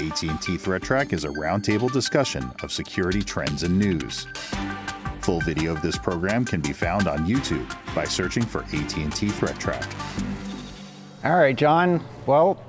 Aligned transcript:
AT&T 0.00 0.56
Threat 0.56 0.82
Track 0.82 1.12
is 1.12 1.24
a 1.24 1.28
roundtable 1.28 1.92
discussion 1.92 2.50
of 2.62 2.72
security 2.72 3.20
trends 3.20 3.64
and 3.64 3.78
news. 3.78 4.26
Full 5.20 5.40
video 5.40 5.72
of 5.72 5.82
this 5.82 5.98
program 5.98 6.46
can 6.46 6.62
be 6.62 6.72
found 6.72 7.06
on 7.06 7.26
YouTube 7.26 7.68
by 7.94 8.04
searching 8.04 8.42
for 8.42 8.62
AT&T 8.62 9.28
Threat 9.28 9.60
Track. 9.60 9.86
All 11.22 11.36
right, 11.36 11.54
John. 11.54 12.02
Well, 12.24 12.62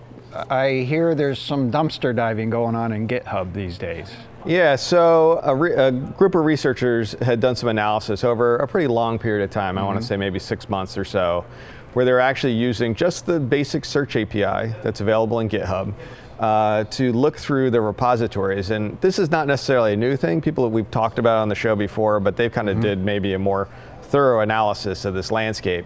I 0.49 0.85
hear 0.87 1.15
there's 1.15 1.39
some 1.39 1.71
dumpster 1.71 2.13
diving 2.13 2.49
going 2.49 2.75
on 2.75 2.91
in 2.91 3.07
GitHub 3.07 3.53
these 3.53 3.77
days. 3.77 4.11
Yeah, 4.45 4.75
so 4.75 5.39
a, 5.43 5.55
re- 5.55 5.73
a, 5.73 5.91
group 5.91 6.35
of 6.35 6.43
researchers 6.43 7.13
had 7.21 7.39
done 7.39 7.55
some 7.55 7.69
analysis 7.69 8.25
over 8.25 8.57
a 8.57 8.67
pretty 8.67 8.87
long 8.87 9.19
period 9.19 9.43
of 9.45 9.51
time, 9.51 9.75
mm-hmm. 9.75 9.85
I 9.85 9.87
want 9.87 10.01
to 10.01 10.05
say 10.05 10.17
maybe 10.17 10.39
six 10.39 10.67
months 10.67 10.97
or 10.97 11.05
so, 11.05 11.45
where 11.93 12.03
they're 12.03 12.19
actually 12.19 12.53
using 12.53 12.93
just 12.93 13.25
the 13.25 13.39
basic 13.39 13.85
search 13.85 14.17
API 14.17 14.73
that's 14.83 14.99
available 14.99 15.39
in 15.39 15.47
GitHub 15.47 15.93
uh, 16.41 16.83
to 16.85 17.13
look 17.13 17.37
through 17.37 17.69
the 17.69 17.79
repositories. 17.79 18.71
And 18.71 18.99
this 18.99 19.19
is 19.19 19.29
not 19.29 19.45
necessarily 19.45 19.93
a 19.93 19.95
new 19.95 20.17
thing. 20.17 20.41
People 20.41 20.63
that 20.63 20.71
we've 20.71 20.89
talked 20.89 21.19
about 21.19 21.37
on 21.37 21.49
the 21.49 21.55
show 21.55 21.75
before, 21.75 22.19
but 22.19 22.35
they've 22.35 22.51
kind 22.51 22.67
of 22.67 22.77
mm-hmm. 22.77 22.83
did 22.83 22.99
maybe 22.99 23.33
a 23.33 23.39
more 23.39 23.69
thorough 24.01 24.41
analysis 24.41 25.05
of 25.05 25.13
this 25.13 25.31
landscape. 25.31 25.85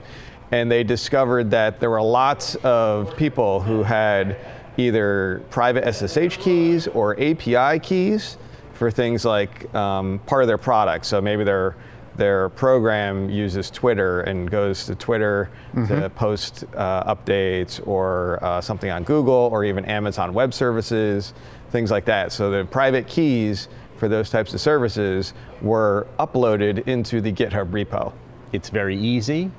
And 0.51 0.71
they 0.71 0.83
discovered 0.83 1.51
that 1.51 1.81
there 1.81 1.89
were 1.89 2.01
lots 2.01 2.55
of 2.63 3.15
people 3.17 3.59
who 3.59 3.83
had 3.83 4.37
either 4.77 5.43
private 5.49 5.93
SSH 5.93 6.37
keys 6.37 6.87
or 6.87 7.19
API 7.19 7.79
keys 7.79 8.37
for 8.73 8.89
things 8.89 9.25
like 9.25 9.73
um, 9.75 10.19
part 10.25 10.41
of 10.41 10.47
their 10.47 10.57
product. 10.57 11.05
So 11.05 11.19
maybe 11.19 11.43
their 11.43 11.75
their 12.17 12.49
program 12.49 13.29
uses 13.29 13.69
Twitter 13.69 14.21
and 14.21 14.49
goes 14.49 14.85
to 14.85 14.95
Twitter 14.95 15.49
mm-hmm. 15.73 15.87
to 15.87 16.09
post 16.09 16.65
uh, 16.75 17.15
updates 17.15 17.85
or 17.87 18.43
uh, 18.43 18.61
something 18.61 18.89
on 18.89 19.03
Google 19.03 19.49
or 19.51 19.63
even 19.63 19.85
Amazon 19.85 20.33
Web 20.33 20.53
Services, 20.53 21.33
things 21.71 21.91
like 21.91 22.05
that. 22.05 22.31
So 22.31 22.51
the 22.51 22.65
private 22.65 23.07
keys 23.07 23.67
for 23.97 24.07
those 24.07 24.29
types 24.29 24.53
of 24.53 24.61
services 24.61 25.33
were 25.61 26.07
uploaded 26.19 26.87
into 26.87 27.21
the 27.21 27.31
GitHub 27.31 27.71
repo. 27.71 28.13
It's 28.51 28.69
very 28.69 28.97
easy 28.97 29.51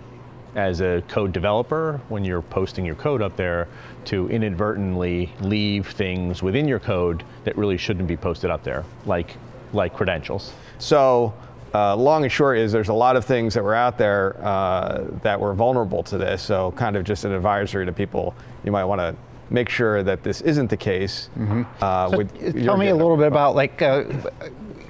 as 0.55 0.81
a 0.81 1.03
code 1.09 1.33
developer 1.33 2.00
when 2.09 2.25
you're 2.25 2.42
posting 2.42 2.84
your 2.84 2.94
code 2.94 3.20
up 3.20 3.36
there 3.36 3.69
to 4.06 4.28
inadvertently 4.28 5.31
leave 5.41 5.88
things 5.88 6.42
within 6.42 6.66
your 6.66 6.78
code 6.78 7.22
that 7.44 7.56
really 7.59 7.77
shouldn't 7.77 8.09
be 8.09 8.16
posted 8.16 8.50
up 8.50 8.64
there, 8.64 8.84
like 9.05 9.36
like 9.72 9.92
credentials. 9.92 10.53
So 10.78 11.34
uh, 11.75 11.97
long 11.97 12.22
and 12.22 12.33
short 12.33 12.59
is 12.59 12.72
there's 12.72 12.89
a 12.89 12.95
lot 12.95 13.17
of 13.17 13.25
things 13.25 13.55
that 13.55 13.62
were 13.62 13.75
out 13.75 13.98
there 13.98 14.36
uh, 14.45 15.05
that 15.22 15.39
were 15.39 15.55
vulnerable 15.55 16.03
to 16.05 16.19
this. 16.19 16.42
So 16.42 16.72
kind 16.72 16.97
of 16.97 17.05
just 17.05 17.25
an 17.25 17.33
advisory 17.33 17.86
to 17.86 17.92
people, 17.92 18.34
you 18.64 18.72
might 18.72 18.84
want 18.84 19.00
to 19.00 19.14
make 19.50 19.69
sure 19.69 20.03
that 20.03 20.22
this 20.22 20.41
isn't 20.41 20.70
the 20.70 20.77
case. 20.77 21.31
Mm-hmm. 21.39 21.62
Uh, 21.81 22.11
so 22.11 22.62
tell 22.64 22.77
me 22.77 22.89
a 22.89 22.94
little 22.94 23.17
bit 23.17 23.28
about 23.28 23.55
like 23.55 23.81
uh, 23.83 24.05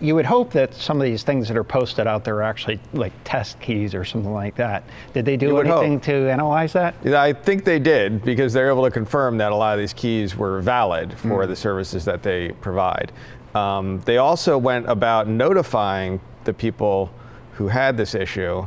you 0.00 0.14
would 0.14 0.26
hope 0.26 0.52
that 0.52 0.74
some 0.74 1.00
of 1.00 1.04
these 1.04 1.22
things 1.22 1.48
that 1.48 1.56
are 1.56 1.64
posted 1.64 2.06
out 2.06 2.24
there 2.24 2.36
are 2.36 2.42
actually 2.42 2.78
like 2.92 3.12
test 3.24 3.58
keys 3.60 3.94
or 3.94 4.04
something 4.04 4.32
like 4.32 4.54
that. 4.56 4.84
Did 5.14 5.24
they 5.24 5.36
do 5.36 5.58
anything 5.58 5.94
hope. 5.94 6.02
to 6.04 6.30
analyze 6.30 6.72
that? 6.74 6.94
I 7.06 7.32
think 7.32 7.64
they 7.64 7.78
did 7.78 8.24
because 8.24 8.52
they're 8.52 8.70
able 8.70 8.84
to 8.84 8.90
confirm 8.90 9.38
that 9.38 9.52
a 9.52 9.56
lot 9.56 9.74
of 9.74 9.80
these 9.80 9.92
keys 9.92 10.36
were 10.36 10.60
valid 10.60 11.18
for 11.18 11.44
mm. 11.44 11.48
the 11.48 11.56
services 11.56 12.04
that 12.04 12.22
they 12.22 12.52
provide. 12.60 13.12
Um, 13.54 14.00
they 14.00 14.18
also 14.18 14.58
went 14.58 14.88
about 14.88 15.28
notifying 15.28 16.20
the 16.46 16.54
people 16.54 17.10
who 17.52 17.68
had 17.68 17.96
this 17.98 18.14
issue 18.14 18.66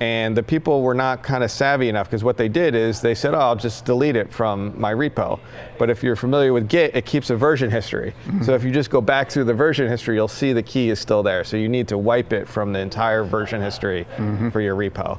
and 0.00 0.36
the 0.36 0.42
people 0.42 0.82
were 0.82 0.94
not 0.94 1.22
kind 1.22 1.44
of 1.44 1.50
savvy 1.50 1.88
enough 1.88 2.08
because 2.08 2.24
what 2.24 2.36
they 2.36 2.48
did 2.48 2.74
is 2.74 3.00
they 3.00 3.14
said, 3.14 3.32
oh, 3.32 3.38
I'll 3.38 3.56
just 3.56 3.84
delete 3.84 4.16
it 4.16 4.32
from 4.32 4.78
my 4.78 4.92
repo. 4.92 5.38
But 5.78 5.88
if 5.88 6.02
you're 6.02 6.16
familiar 6.16 6.52
with 6.52 6.68
Git, 6.68 6.96
it 6.96 7.06
keeps 7.06 7.30
a 7.30 7.36
version 7.36 7.70
history. 7.70 8.12
Mm-hmm. 8.26 8.42
So 8.42 8.54
if 8.54 8.64
you 8.64 8.72
just 8.72 8.90
go 8.90 9.00
back 9.00 9.30
through 9.30 9.44
the 9.44 9.54
version 9.54 9.88
history, 9.88 10.16
you'll 10.16 10.26
see 10.26 10.52
the 10.52 10.62
key 10.62 10.90
is 10.90 10.98
still 10.98 11.22
there. 11.22 11.44
So 11.44 11.56
you 11.56 11.68
need 11.68 11.86
to 11.88 11.98
wipe 11.98 12.32
it 12.32 12.48
from 12.48 12.72
the 12.72 12.80
entire 12.80 13.22
version 13.22 13.62
history 13.62 14.06
mm-hmm. 14.16 14.50
for 14.50 14.60
your 14.60 14.74
repo. 14.74 15.18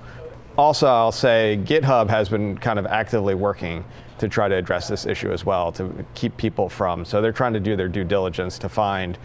Also, 0.58 0.88
I'll 0.88 1.12
say 1.12 1.60
GitHub 1.64 2.10
has 2.10 2.28
been 2.28 2.58
kind 2.58 2.78
of 2.78 2.86
actively 2.86 3.36
working 3.36 3.84
to 4.18 4.28
try 4.28 4.48
to 4.48 4.56
address 4.56 4.88
this 4.88 5.06
issue 5.06 5.32
as 5.32 5.46
well, 5.46 5.72
to 5.74 6.06
keep 6.16 6.36
people 6.38 6.70
from. 6.70 7.06
So 7.06 7.22
they're 7.22 7.34
trying 7.34 7.54
to 7.54 7.60
do 7.60 7.76
their 7.76 7.90
due 7.90 8.06
diligence 8.06 8.58
to 8.60 8.70
find 8.70 9.18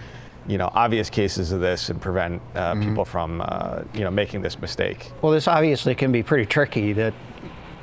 you 0.50 0.59
know, 0.59 0.69
obvious 0.75 1.09
cases 1.09 1.53
of 1.53 1.61
this 1.61 1.91
and 1.91 2.00
prevent 2.00 2.43
uh, 2.56 2.72
mm-hmm. 2.72 2.88
people 2.88 3.05
from, 3.05 3.41
uh, 3.41 3.83
you 3.94 4.00
know, 4.00 4.11
making 4.11 4.43
this 4.43 4.61
mistake. 4.61 5.12
Well, 5.22 5.31
this 5.31 5.47
obviously 5.47 5.94
can 5.94 6.11
be 6.11 6.25
pretty 6.25 6.44
tricky. 6.44 6.93
That 6.93 7.15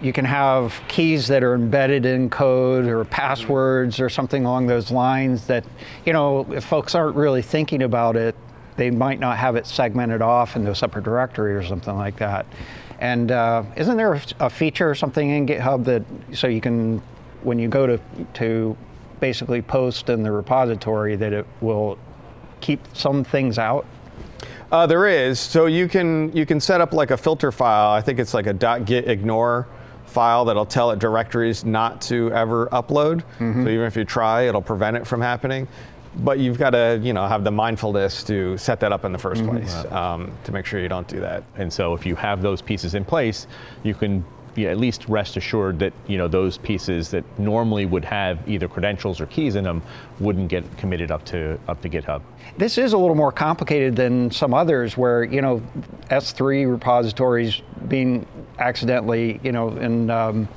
you 0.01 0.11
can 0.11 0.25
have 0.25 0.79
keys 0.89 1.27
that 1.29 1.44
are 1.44 1.56
embedded 1.56 2.06
in 2.06 2.29
code 2.29 2.85
or 2.85 3.06
passwords 3.06 4.01
or 4.01 4.09
something 4.09 4.44
along 4.44 4.67
those 4.67 4.91
lines. 4.91 5.47
That 5.47 5.63
you 6.06 6.11
know, 6.11 6.45
if 6.51 6.66
folks 6.66 6.94
aren't 6.94 7.16
really 7.16 7.41
thinking 7.41 7.83
about 7.83 8.17
it, 8.17 8.35
they 8.75 8.91
might 8.91 9.22
not 9.22 9.38
have 9.38 9.56
it 9.56 9.66
segmented 9.66 10.22
off 10.22 10.57
into 10.57 10.69
a 10.69 10.75
separate 10.75 11.06
directory 11.06 11.56
or 11.56 11.63
something 11.63 11.95
like 11.95 12.17
that. 12.17 12.45
And 13.00 13.31
uh, 13.31 13.63
isn't 13.77 13.95
there 13.95 14.19
a 14.39 14.50
feature 14.50 14.89
or 14.89 14.95
something 14.95 15.29
in 15.29 15.45
GitHub 15.45 15.85
that 15.85 16.03
so 16.33 16.47
you 16.47 16.59
can, 16.59 17.01
when 17.44 17.59
you 17.59 17.69
go 17.69 17.88
to 17.88 18.00
to 18.33 18.75
basically 19.22 19.61
post 19.61 20.09
in 20.09 20.22
the 20.22 20.31
repository, 20.31 21.16
that 21.16 21.31
it 21.31 21.47
will 21.61 21.97
keep 22.62 22.79
some 22.94 23.23
things 23.23 23.57
out? 23.57 23.85
Uh, 24.72 24.85
there 24.85 25.07
is. 25.07 25.40
So 25.40 25.66
you 25.66 25.88
can 25.88 26.35
you 26.35 26.45
can 26.45 26.59
set 26.59 26.81
up 26.81 26.94
like 26.94 27.12
a 27.12 27.18
filter 27.18 27.51
file. 27.51 27.91
I 27.91 28.01
think 28.01 28.19
it's 28.19 28.34
like 28.34 28.47
a 28.47 28.79
.git 28.79 29.07
ignore 29.07 29.68
file 30.06 30.45
that'll 30.45 30.66
tell 30.66 30.91
it 30.91 31.00
directories 31.00 31.63
not 31.63 32.01
to 32.01 32.31
ever 32.31 32.68
upload. 32.68 33.23
Mm-hmm. 33.40 33.63
So 33.63 33.69
even 33.69 33.85
if 33.85 33.95
you 33.95 34.03
try, 34.03 34.44
it'll 34.44 34.62
prevent 34.62 34.97
it 34.97 35.07
from 35.07 35.22
happening. 35.22 35.68
But 36.18 36.40
you've 36.40 36.57
got 36.57 36.72
to 36.72 37.00
you 37.01 37.13
know 37.13 37.28
have 37.28 37.44
the 37.44 37.51
mindfulness 37.51 38.23
to 38.25 38.57
set 38.57 38.79
that 38.81 38.91
up 38.91 39.06
in 39.06 39.12
the 39.12 39.19
1st 39.19 39.35
mm-hmm. 39.35 39.50
place 39.50 39.75
um, 39.91 40.31
to 40.44 40.51
make 40.51 40.66
sure 40.66 40.81
you 40.81 40.89
don't 40.89 41.07
do 41.07 41.19
that. 41.22 41.44
And 41.56 41.72
so 41.72 41.94
if 41.94 42.06
you 42.06 42.16
have 42.16 42.41
those 42.41 42.62
pieces 42.62 42.95
in 42.95 43.06
place, 43.06 43.47
you 43.84 43.94
can 43.94 44.25
be 44.57 44.68
at 44.68 44.78
least 44.78 45.07
rest 45.07 45.38
assured 45.38 45.78
that 45.79 45.94
you 46.07 46.18
know 46.18 46.28
those 46.28 46.57
pieces 46.57 47.12
that 47.12 47.23
normally 47.40 47.85
would 47.85 48.03
have 48.03 48.40
either 48.50 48.68
credentials 48.68 49.22
or 49.22 49.28
keys 49.28 49.56
in 49.56 49.63
them 49.63 49.81
wouldn't 50.19 50.50
get 50.50 50.66
committed 50.78 51.12
up 51.12 51.23
to 51.23 51.57
up 51.68 51.79
to 51.81 51.90
GitHub. 51.90 52.22
This 52.57 52.78
is 52.79 52.91
a 52.91 52.97
little 52.97 53.16
more 53.16 53.31
complicated 53.31 53.95
than 53.95 54.31
some 54.31 54.53
others, 54.53 54.97
where 54.97 55.23
you 55.23 55.41
know 55.41 55.62
S3 56.09 56.69
repositories 56.69 57.62
being 57.88 58.25
accidentally 58.57 59.40
you 59.44 59.51
know 59.51 59.69
in 59.78 60.09
um, 60.09 60.47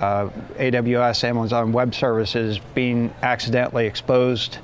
uh, 0.00 0.30
AWS, 0.56 1.22
Amazon 1.22 1.72
Web 1.72 1.94
Services 1.94 2.58
being 2.74 3.14
accidentally 3.22 3.86
exposed 3.86 4.58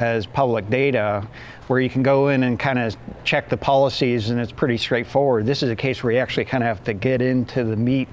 as 0.00 0.26
public 0.26 0.68
data 0.68 1.26
where 1.66 1.80
you 1.80 1.90
can 1.90 2.02
go 2.02 2.28
in 2.28 2.42
and 2.44 2.58
kind 2.58 2.78
of 2.78 2.96
check 3.24 3.48
the 3.48 3.56
policies 3.56 4.30
and 4.30 4.40
it's 4.40 4.52
pretty 4.52 4.76
straightforward. 4.76 5.46
This 5.46 5.62
is 5.62 5.70
a 5.70 5.76
case 5.76 6.02
where 6.02 6.12
you 6.12 6.18
actually 6.18 6.44
kind 6.44 6.62
of 6.62 6.68
have 6.68 6.84
to 6.84 6.94
get 6.94 7.20
into 7.20 7.64
the 7.64 7.76
meat 7.76 8.08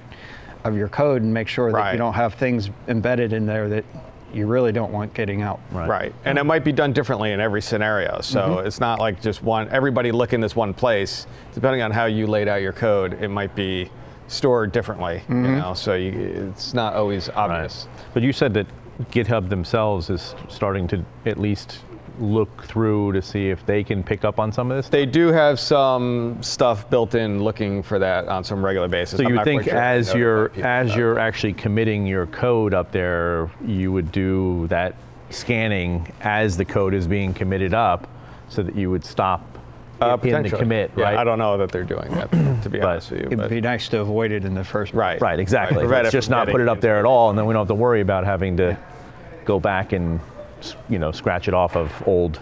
of 0.64 0.76
your 0.76 0.88
code 0.88 1.22
and 1.22 1.32
make 1.32 1.46
sure 1.46 1.70
that 1.70 1.76
right. 1.76 1.92
you 1.92 1.98
don't 1.98 2.14
have 2.14 2.34
things 2.34 2.70
embedded 2.88 3.32
in 3.32 3.46
there 3.46 3.68
that 3.68 3.84
you 4.32 4.46
really 4.46 4.72
don't 4.72 4.90
want 4.90 5.14
getting 5.14 5.42
out. 5.42 5.60
Right. 5.70 5.88
right. 5.88 6.14
And 6.24 6.38
it 6.38 6.44
might 6.44 6.64
be 6.64 6.72
done 6.72 6.92
differently 6.92 7.30
in 7.30 7.38
every 7.38 7.62
scenario. 7.62 8.20
So 8.20 8.40
mm-hmm. 8.40 8.66
it's 8.66 8.80
not 8.80 8.98
like 8.98 9.22
just 9.22 9.42
one, 9.42 9.68
everybody 9.68 10.10
look 10.10 10.32
in 10.32 10.40
this 10.40 10.56
one 10.56 10.74
place. 10.74 11.26
Depending 11.52 11.82
on 11.82 11.92
how 11.92 12.06
you 12.06 12.26
laid 12.26 12.48
out 12.48 12.60
your 12.60 12.72
code, 12.72 13.22
it 13.22 13.28
might 13.28 13.54
be 13.54 13.90
stored 14.26 14.72
differently, 14.72 15.18
mm-hmm. 15.18 15.44
you 15.44 15.50
know, 15.52 15.74
so 15.74 15.94
you, 15.94 16.50
it's 16.50 16.74
not 16.74 16.94
always 16.94 17.28
obvious. 17.28 17.86
Right. 17.86 18.06
But 18.14 18.22
you 18.22 18.32
said 18.32 18.54
that 18.54 18.66
GitHub 19.12 19.48
themselves 19.50 20.10
is 20.10 20.34
starting 20.48 20.88
to 20.88 21.04
at 21.26 21.38
least 21.38 21.80
look 22.18 22.64
through 22.64 23.12
to 23.12 23.22
see 23.22 23.48
if 23.48 23.64
they 23.66 23.84
can 23.84 24.02
pick 24.02 24.24
up 24.24 24.38
on 24.38 24.52
some 24.52 24.70
of 24.70 24.76
this? 24.76 24.88
They 24.88 25.06
do 25.06 25.28
have 25.28 25.58
some 25.58 26.42
stuff 26.42 26.88
built 26.90 27.14
in 27.14 27.42
looking 27.42 27.82
for 27.82 27.98
that 27.98 28.28
on 28.28 28.44
some 28.44 28.64
regular 28.64 28.88
basis. 28.88 29.18
So 29.18 29.24
I'm 29.24 29.34
you 29.34 29.44
think 29.44 29.64
sure 29.64 29.76
as 29.76 30.14
you're 30.14 30.50
as 30.62 30.94
you're 30.94 31.18
actually 31.18 31.54
committing 31.54 32.06
your 32.06 32.26
code 32.26 32.74
up 32.74 32.92
there, 32.92 33.50
you 33.64 33.92
would 33.92 34.12
do 34.12 34.66
that 34.68 34.94
scanning 35.30 36.10
as 36.20 36.56
the 36.56 36.64
code 36.64 36.94
is 36.94 37.06
being 37.06 37.34
committed 37.34 37.74
up 37.74 38.08
so 38.48 38.62
that 38.62 38.76
you 38.76 38.90
would 38.90 39.04
stop 39.04 39.54
uh, 40.00 40.18
in 40.22 40.42
the 40.42 40.50
commit, 40.50 40.90
yeah, 40.96 41.04
right? 41.04 41.16
I 41.16 41.24
don't 41.24 41.38
know 41.38 41.56
that 41.58 41.70
they're 41.70 41.84
doing 41.84 42.10
that, 42.12 42.30
to 42.62 42.68
be 42.68 42.80
honest 42.80 43.10
with 43.10 43.20
you. 43.20 43.26
It'd 43.26 43.48
be 43.48 43.60
nice 43.60 43.88
to 43.90 44.00
avoid 44.00 44.32
it 44.32 44.44
in 44.44 44.54
the 44.54 44.64
first 44.64 44.92
place. 44.92 44.98
Right. 44.98 45.20
Right, 45.20 45.38
exactly. 45.38 45.86
Right. 45.86 46.02
Let's 46.02 46.12
just 46.12 46.30
not 46.30 46.48
put 46.48 46.60
it 46.60 46.68
up 46.68 46.80
there 46.80 46.98
at 46.98 47.04
all, 47.04 47.30
and 47.30 47.38
then 47.38 47.46
we 47.46 47.54
don't 47.54 47.62
have 47.62 47.68
to 47.68 47.74
worry 47.74 48.00
about 48.00 48.24
having 48.24 48.56
to 48.58 48.76
go 49.44 49.60
back 49.60 49.92
and 49.92 50.20
you 50.88 50.98
know, 50.98 51.12
scratch 51.12 51.48
it 51.48 51.54
off 51.54 51.76
of 51.76 51.90
old. 52.06 52.40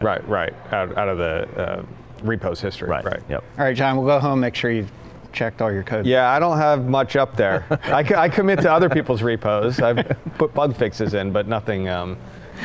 Right, 0.00 0.26
right, 0.28 0.54
out, 0.72 0.96
out 0.96 1.08
of 1.08 1.18
the 1.18 1.48
uh, 1.60 1.84
repos 2.22 2.60
history. 2.60 2.88
Right. 2.88 3.04
right. 3.04 3.22
Yep. 3.28 3.44
All 3.58 3.64
right, 3.64 3.76
John, 3.76 3.96
we'll 3.96 4.06
go 4.06 4.20
home. 4.20 4.40
Make 4.40 4.54
sure 4.54 4.70
you've 4.70 4.92
checked 5.32 5.62
all 5.62 5.72
your 5.72 5.82
code. 5.82 6.06
Yeah, 6.06 6.30
I 6.30 6.38
don't 6.38 6.58
have 6.58 6.86
much 6.86 7.16
up 7.16 7.36
there. 7.36 7.64
I, 7.84 8.04
I, 8.16 8.28
commit 8.28 8.60
to 8.60 8.72
other 8.72 8.88
people's 8.88 9.22
repos. 9.22 9.80
I 9.80 10.02
put 10.02 10.54
bug 10.54 10.76
fixes 10.76 11.14
in, 11.14 11.32
but 11.32 11.46
nothing, 11.46 11.88
um, 11.88 12.16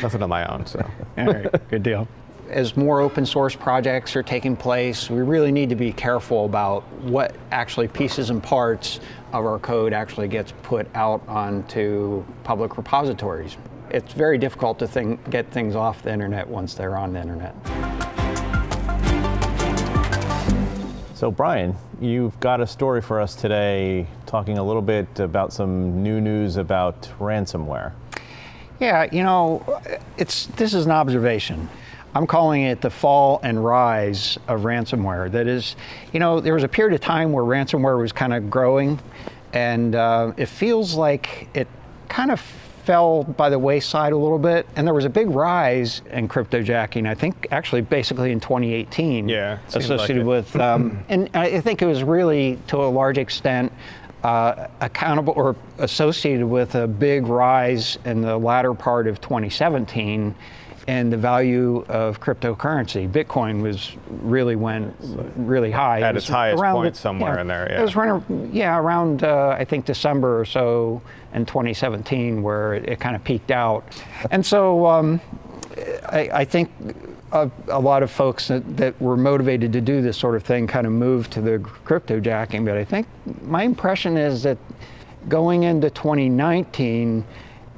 nothing 0.02 0.22
on 0.22 0.28
my 0.28 0.46
own. 0.52 0.66
So. 0.66 0.84
All 1.18 1.26
right, 1.26 1.68
good 1.70 1.82
deal. 1.82 2.08
As 2.48 2.76
more 2.76 3.00
open 3.00 3.24
source 3.24 3.56
projects 3.56 4.14
are 4.16 4.22
taking 4.22 4.54
place, 4.54 5.08
we 5.08 5.22
really 5.22 5.50
need 5.50 5.70
to 5.70 5.76
be 5.76 5.92
careful 5.92 6.44
about 6.44 6.82
what 7.02 7.34
actually 7.50 7.88
pieces 7.88 8.30
and 8.30 8.42
parts 8.42 9.00
of 9.32 9.44
our 9.44 9.58
code 9.58 9.92
actually 9.92 10.28
gets 10.28 10.52
put 10.62 10.86
out 10.94 11.26
onto 11.26 12.22
public 12.44 12.76
repositories 12.76 13.56
it's 13.94 14.12
very 14.12 14.38
difficult 14.38 14.80
to 14.80 14.88
think, 14.88 15.30
get 15.30 15.48
things 15.52 15.76
off 15.76 16.02
the 16.02 16.12
internet 16.12 16.48
once 16.48 16.74
they're 16.74 16.96
on 16.96 17.12
the 17.12 17.20
internet. 17.20 17.54
So, 21.14 21.30
Brian, 21.30 21.76
you've 22.00 22.38
got 22.40 22.60
a 22.60 22.66
story 22.66 23.00
for 23.00 23.20
us 23.20 23.36
today 23.36 24.08
talking 24.26 24.58
a 24.58 24.64
little 24.64 24.82
bit 24.82 25.20
about 25.20 25.52
some 25.52 26.02
new 26.02 26.20
news 26.20 26.56
about 26.56 27.02
ransomware. 27.20 27.92
Yeah, 28.80 29.06
you 29.12 29.22
know, 29.22 29.80
it's 30.18 30.46
this 30.46 30.74
is 30.74 30.86
an 30.86 30.90
observation. 30.90 31.68
I'm 32.16 32.26
calling 32.26 32.62
it 32.62 32.80
the 32.80 32.90
fall 32.90 33.38
and 33.44 33.64
rise 33.64 34.38
of 34.48 34.62
ransomware. 34.62 35.30
That 35.30 35.46
is, 35.46 35.76
you 36.12 36.18
know, 36.18 36.40
there 36.40 36.54
was 36.54 36.64
a 36.64 36.68
period 36.68 36.94
of 36.94 37.00
time 37.00 37.30
where 37.30 37.44
ransomware 37.44 37.98
was 37.98 38.10
kind 38.10 38.34
of 38.34 38.50
growing, 38.50 38.98
and 39.52 39.94
uh, 39.94 40.32
it 40.36 40.46
feels 40.46 40.94
like 40.94 41.48
it 41.54 41.68
kind 42.08 42.32
of 42.32 42.40
fell 42.84 43.24
by 43.24 43.48
the 43.48 43.58
wayside 43.58 44.12
a 44.12 44.16
little 44.16 44.38
bit, 44.38 44.66
and 44.76 44.86
there 44.86 44.94
was 44.94 45.04
a 45.04 45.10
big 45.10 45.30
rise 45.30 46.02
in 46.10 46.28
cryptojacking. 46.28 47.08
I 47.08 47.14
think 47.14 47.48
actually 47.50 47.80
basically 47.80 48.30
in 48.30 48.40
2018. 48.40 49.28
Yeah, 49.28 49.58
associated 49.74 50.26
like 50.26 50.26
with, 50.26 50.56
um, 50.56 51.04
and 51.08 51.30
I 51.34 51.60
think 51.60 51.82
it 51.82 51.86
was 51.86 52.02
really 52.02 52.58
to 52.68 52.76
a 52.78 52.86
large 52.86 53.18
extent 53.18 53.72
uh, 54.22 54.68
accountable 54.80 55.34
or 55.36 55.56
associated 55.78 56.46
with 56.46 56.74
a 56.74 56.86
big 56.86 57.26
rise 57.26 57.98
in 58.04 58.22
the 58.22 58.36
latter 58.36 58.74
part 58.74 59.06
of 59.06 59.20
2017 59.20 60.34
and 60.86 61.12
the 61.12 61.16
value 61.16 61.84
of 61.88 62.20
cryptocurrency. 62.20 63.10
Bitcoin 63.10 63.62
was 63.62 63.92
really 64.08 64.56
went 64.56 64.94
really 65.36 65.70
high. 65.70 66.00
At 66.00 66.14
it 66.14 66.18
its 66.18 66.28
highest 66.28 66.62
point 66.62 66.94
the, 66.94 67.00
somewhere 67.00 67.34
yeah, 67.36 67.40
in 67.40 67.46
there. 67.46 67.66
Yeah. 67.70 67.78
It 67.80 67.82
was 67.82 67.96
running, 67.96 68.50
yeah, 68.52 68.78
around 68.78 69.24
uh, 69.24 69.56
I 69.58 69.64
think 69.64 69.86
December 69.86 70.38
or 70.38 70.44
so 70.44 71.00
in 71.32 71.46
2017 71.46 72.42
where 72.42 72.74
it, 72.74 72.88
it 72.88 73.00
kind 73.00 73.16
of 73.16 73.24
peaked 73.24 73.50
out. 73.50 73.84
And 74.30 74.44
so 74.44 74.86
um, 74.86 75.20
I, 76.08 76.30
I, 76.32 76.44
think 76.44 76.70
a, 77.32 77.50
a, 77.68 77.80
lot 77.80 78.02
of 78.02 78.10
folks 78.10 78.48
that, 78.48 78.76
that, 78.76 79.00
were 79.00 79.16
motivated 79.16 79.72
to 79.72 79.80
do 79.80 80.02
this 80.02 80.16
sort 80.16 80.36
of 80.36 80.42
thing 80.42 80.66
kind 80.66 80.86
of 80.86 80.92
moved 80.92 81.32
to 81.32 81.40
the 81.40 81.58
crypto 81.84 82.20
jacking. 82.20 82.64
But 82.64 82.76
I 82.76 82.84
think 82.84 83.06
my 83.42 83.62
impression 83.62 84.16
is 84.16 84.42
that 84.42 84.58
going 85.28 85.62
into 85.62 85.88
2019 85.90 87.24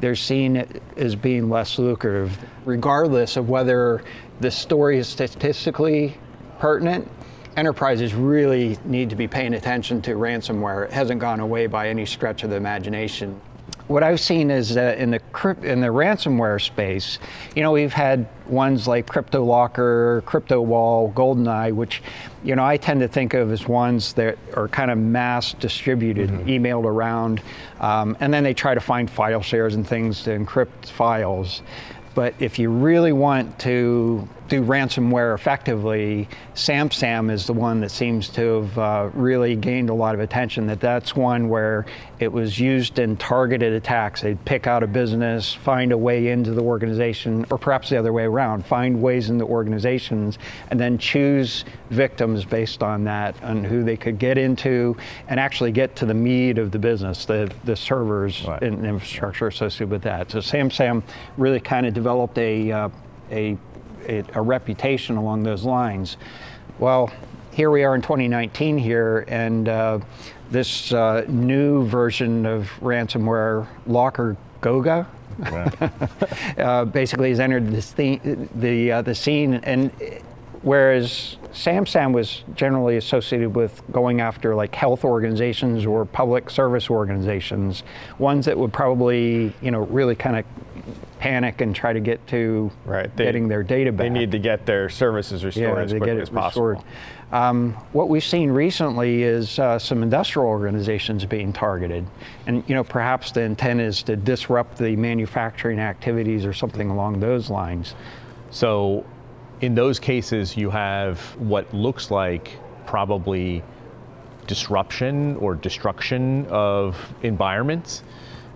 they're 0.00 0.14
seen 0.14 0.64
as 0.96 1.14
being 1.14 1.48
less 1.48 1.78
lucrative, 1.78 2.38
regardless 2.64 3.36
of 3.36 3.48
whether 3.48 4.02
the 4.40 4.50
story 4.50 4.98
is 4.98 5.08
statistically 5.08 6.16
pertinent. 6.58 7.10
Enterprises 7.56 8.14
really 8.14 8.78
need 8.84 9.08
to 9.08 9.16
be 9.16 9.26
paying 9.26 9.54
attention 9.54 10.02
to 10.02 10.12
ransomware. 10.12 10.84
It 10.84 10.92
hasn't 10.92 11.20
gone 11.20 11.40
away 11.40 11.66
by 11.66 11.88
any 11.88 12.04
stretch 12.04 12.42
of 12.42 12.50
the 12.50 12.56
imagination 12.56 13.40
what 13.88 14.02
I've 14.02 14.20
seen 14.20 14.50
is 14.50 14.74
that 14.74 14.98
in 14.98 15.10
the 15.10 15.20
in 15.62 15.80
the 15.80 15.88
ransomware 15.88 16.60
space, 16.60 17.18
you 17.54 17.62
know, 17.62 17.72
we've 17.72 17.92
had 17.92 18.26
ones 18.46 18.88
like 18.88 19.06
CryptoLocker, 19.06 20.22
CryptoWall, 20.22 21.12
GoldenEye, 21.14 21.72
which, 21.72 22.02
you 22.42 22.56
know, 22.56 22.64
I 22.64 22.76
tend 22.76 23.00
to 23.00 23.08
think 23.08 23.34
of 23.34 23.52
as 23.52 23.68
ones 23.68 24.12
that 24.14 24.38
are 24.54 24.68
kind 24.68 24.90
of 24.90 24.98
mass 24.98 25.52
distributed, 25.52 26.30
mm-hmm. 26.30 26.48
emailed 26.48 26.84
around, 26.84 27.42
um, 27.80 28.16
and 28.20 28.32
then 28.32 28.42
they 28.42 28.54
try 28.54 28.74
to 28.74 28.80
find 28.80 29.10
file 29.10 29.42
shares 29.42 29.74
and 29.74 29.86
things 29.86 30.22
to 30.24 30.36
encrypt 30.36 30.86
files. 30.86 31.62
But 32.14 32.34
if 32.40 32.58
you 32.58 32.70
really 32.70 33.12
want 33.12 33.58
to 33.60 34.28
do 34.48 34.62
ransomware 34.62 35.34
effectively, 35.34 36.28
SamSam 36.54 37.30
is 37.30 37.46
the 37.46 37.52
one 37.52 37.80
that 37.80 37.90
seems 37.90 38.28
to 38.30 38.62
have 38.62 38.78
uh, 38.78 39.10
really 39.14 39.56
gained 39.56 39.90
a 39.90 39.94
lot 39.94 40.14
of 40.14 40.20
attention. 40.20 40.66
That 40.66 40.80
that's 40.80 41.16
one 41.16 41.48
where 41.48 41.86
it 42.18 42.32
was 42.32 42.58
used 42.58 42.98
in 42.98 43.16
targeted 43.16 43.72
attacks. 43.72 44.22
They'd 44.22 44.42
pick 44.44 44.66
out 44.66 44.82
a 44.82 44.86
business, 44.86 45.52
find 45.52 45.92
a 45.92 45.98
way 45.98 46.28
into 46.28 46.52
the 46.52 46.62
organization, 46.62 47.44
or 47.50 47.58
perhaps 47.58 47.90
the 47.90 47.98
other 47.98 48.12
way 48.12 48.24
around, 48.24 48.64
find 48.64 49.02
ways 49.02 49.30
into 49.30 49.44
organizations, 49.44 50.38
and 50.70 50.80
then 50.80 50.98
choose 50.98 51.64
victims 51.90 52.44
based 52.44 52.82
on 52.82 53.04
that 53.04 53.36
and 53.42 53.66
who 53.66 53.84
they 53.84 53.96
could 53.96 54.18
get 54.18 54.38
into 54.38 54.96
and 55.28 55.38
actually 55.38 55.72
get 55.72 55.96
to 55.96 56.06
the 56.06 56.14
meat 56.14 56.58
of 56.58 56.70
the 56.70 56.78
business, 56.78 57.24
the, 57.24 57.50
the 57.64 57.76
servers 57.76 58.44
right. 58.46 58.62
and 58.62 58.84
infrastructure 58.84 59.46
associated 59.46 59.90
with 59.90 60.02
that. 60.02 60.30
So 60.30 60.38
SamSam 60.38 61.02
really 61.36 61.60
kind 61.60 61.86
of 61.86 61.94
developed 61.94 62.38
a, 62.38 62.72
uh, 62.72 62.88
a, 63.30 63.56
a, 64.08 64.24
a 64.34 64.42
reputation 64.42 65.16
along 65.16 65.42
those 65.42 65.64
lines. 65.64 66.16
Well, 66.78 67.12
here 67.52 67.70
we 67.70 67.84
are 67.84 67.94
in 67.94 68.02
2019 68.02 68.76
here, 68.76 69.24
and 69.28 69.68
uh, 69.68 69.98
this 70.50 70.92
uh, 70.92 71.24
new 71.26 71.86
version 71.86 72.44
of 72.44 72.70
ransomware, 72.80 73.66
Locker 73.86 74.36
Goga, 74.60 75.06
uh, 76.58 76.84
basically 76.84 77.30
has 77.30 77.40
entered 77.40 77.70
the 77.70 78.46
the, 78.54 78.92
uh, 78.92 79.02
the 79.02 79.14
scene, 79.14 79.54
and 79.54 79.90
whereas 80.62 81.36
SamSam 81.52 82.12
was 82.12 82.44
generally 82.54 82.96
associated 82.96 83.54
with 83.54 83.82
going 83.90 84.20
after 84.20 84.54
like 84.54 84.74
health 84.74 85.04
organizations 85.04 85.86
or 85.86 86.04
public 86.04 86.50
service 86.50 86.90
organizations, 86.90 87.82
ones 88.18 88.44
that 88.44 88.58
would 88.58 88.72
probably 88.72 89.54
you 89.62 89.70
know 89.70 89.80
really 89.84 90.14
kind 90.14 90.36
of 90.36 90.44
panic 91.18 91.60
and 91.60 91.74
try 91.74 91.92
to 91.92 92.00
get 92.00 92.24
to 92.28 92.70
right. 92.84 93.14
they, 93.16 93.24
getting 93.24 93.48
their 93.48 93.62
data 93.62 93.92
back. 93.92 94.04
They 94.04 94.10
need 94.10 94.32
to 94.32 94.38
get 94.38 94.66
their 94.66 94.88
services 94.88 95.44
restored 95.44 95.78
yeah, 95.78 95.84
as 95.84 95.92
quickly 95.92 96.20
as 96.20 96.30
possible. 96.30 96.84
Um, 97.32 97.72
what 97.92 98.08
we've 98.08 98.24
seen 98.24 98.50
recently 98.50 99.22
is 99.24 99.58
uh, 99.58 99.78
some 99.78 100.02
industrial 100.02 100.48
organizations 100.48 101.24
being 101.24 101.52
targeted, 101.52 102.06
and 102.46 102.62
you 102.68 102.74
know 102.74 102.84
perhaps 102.84 103.32
the 103.32 103.42
intent 103.42 103.80
is 103.80 104.02
to 104.04 104.16
disrupt 104.16 104.78
the 104.78 104.94
manufacturing 104.96 105.80
activities 105.80 106.44
or 106.44 106.52
something 106.52 106.88
along 106.88 107.20
those 107.20 107.50
lines. 107.50 107.94
So, 108.50 109.04
in 109.60 109.74
those 109.74 109.98
cases, 109.98 110.56
you 110.56 110.70
have 110.70 111.20
what 111.38 111.72
looks 111.74 112.10
like 112.10 112.58
probably 112.86 113.64
disruption 114.46 115.36
or 115.36 115.56
destruction 115.56 116.46
of 116.46 116.96
environments 117.22 118.04